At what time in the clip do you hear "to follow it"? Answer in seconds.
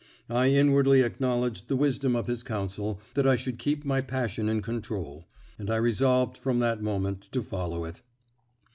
7.33-8.01